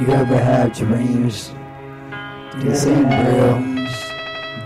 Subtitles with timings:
[0.00, 1.48] Do you ever have dreams?
[2.52, 3.58] Do they seem real?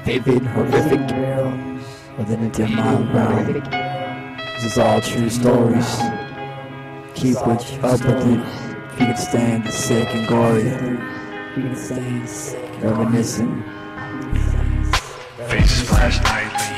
[0.05, 1.01] Vivid, horrific,
[2.17, 3.53] or then into my realm?
[4.55, 5.99] This is all true stories.
[7.17, 8.39] Keep with, up with it.
[8.93, 10.63] If you can stand the sick and gory.
[11.57, 13.65] You can stand reminiscing.
[15.49, 16.74] Faces flash nightly,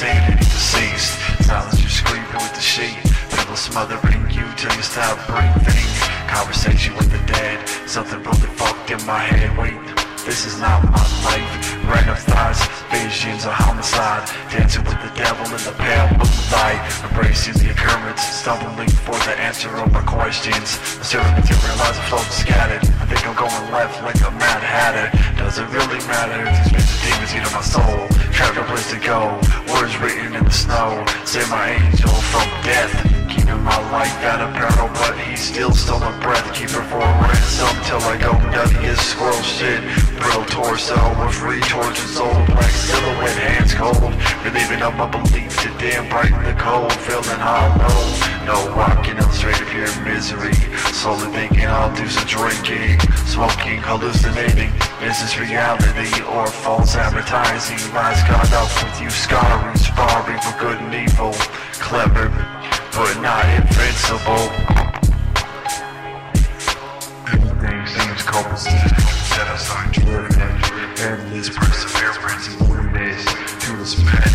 [0.00, 1.18] being deceased.
[1.44, 2.96] Silence you screaming with the sheet.
[3.30, 5.90] Pillow smothering you till you stop breathing.
[6.26, 7.68] Conversation with the dead.
[7.86, 9.56] Something really fucked in my head.
[9.58, 9.99] Wait.
[10.24, 11.48] This is not my life.
[11.88, 12.60] Random thoughts,
[12.92, 14.28] visions of homicide.
[14.52, 16.80] Dancing with the devil in the pale moonlight.
[17.08, 20.76] Embracing the occurrence, stumbling for the answer of my questions.
[21.00, 22.84] Certainly to realize the flow scattered.
[23.00, 25.08] I think I'm going left like a mad hatter.
[25.36, 28.06] Does it really matter if these bitches demons eat my soul?
[28.30, 29.40] Trapped no place to go.
[29.72, 31.04] Words written in the snow.
[31.24, 33.19] Save my angel from death.
[33.50, 36.54] Keeping my life out a peril, but he still stole my breath.
[36.54, 39.82] Keep her for ransom till I go nutty as squirrel shit.
[40.22, 44.14] Brittle torso with retortions, old black silhouette, hands cold.
[44.46, 47.90] Relieving of my belief to damn bright in the cold, feeling hollow.
[48.46, 50.54] No, walking I can illustrate pure misery.
[50.94, 54.70] Slowly thinking I'll do some drinking, smoking, hallucinating.
[55.02, 57.82] Is this reality or false advertising?
[57.90, 61.34] Lies caught up with you, scarring, sparring for good and evil.
[61.82, 62.30] Clever,
[62.92, 64.50] but not invincible.
[67.28, 70.40] Everything seems copacetic, set aside driven,
[70.98, 73.24] endless perseverance, witness
[73.64, 74.29] to this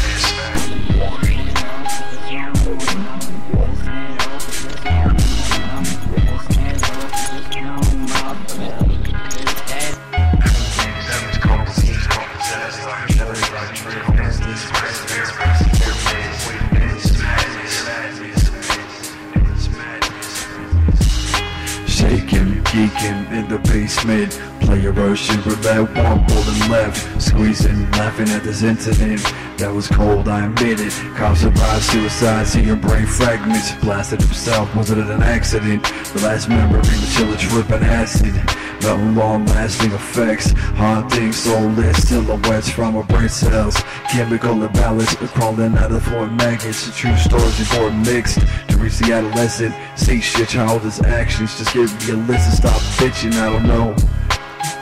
[22.06, 24.40] Shaking, geeking in the basement.
[24.62, 27.20] Player Russian that one bullet left.
[27.20, 29.24] Squeezing, laughing at this incident.
[29.58, 30.94] That was cold, I admit it.
[31.16, 33.74] Cops arrived, suicide, seeing brain fragments.
[33.84, 35.84] Blasted himself, was it an accident?
[36.14, 38.36] The last memory was chilling, tripping acid.
[38.84, 43.76] No long lasting effects, haunting, soulless silhouettes from our brain cells.
[44.12, 46.96] Chemical imbalance, crawling out of four maggots.
[46.96, 48.38] True stories before mixed
[48.80, 49.74] the adolescent.
[49.98, 53.96] See shit, childish actions, just give me a list and stop bitching, I don't know.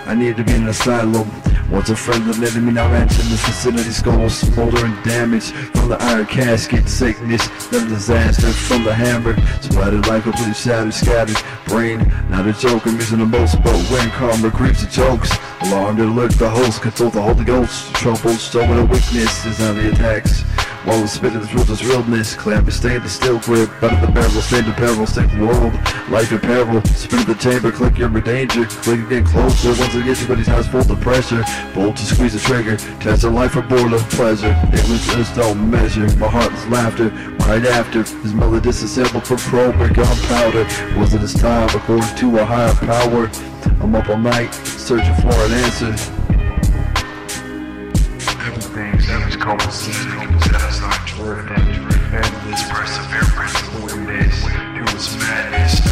[0.06, 1.30] I need to be in an asylum.
[1.72, 3.90] Once a friend of enemy, now entering this vicinity.
[3.90, 6.88] Skull smoldering damage from the iron casket.
[6.88, 9.36] Sickness, then disaster from the hammer.
[9.62, 11.38] Splattered like completely shattered, scattered.
[11.66, 12.00] Brain,
[12.30, 15.32] not a joke, I'm using the most, but when karma creeps and chokes.
[15.62, 17.94] Alarmed alert the host, consult the Holy Ghost.
[17.96, 20.44] Trouble, showing a weakness is the attacks.
[20.86, 23.70] While spitting the truth is realness, clamp and stay in the steel grip.
[23.82, 25.74] Out of the barrel, stand in peril, stay the world.
[26.10, 28.66] Life in peril, spin to the chamber, click you're danger.
[28.66, 31.42] Click get closer, once again, everybody's house full of pressure.
[31.74, 34.54] Bolt to squeeze the trigger, test the life for of pleasure.
[34.74, 37.10] It was just no measure, my heart was laughter.
[37.48, 40.68] Right after, his mother disassembled from probe gunpowder.
[41.00, 43.30] Was it his time, according to a higher power?
[43.82, 46.23] I'm up all night, searching for an answer.
[48.76, 51.62] Everything seems copacetic, set aside driven,
[52.12, 55.83] endless perseverance, witness to this madness.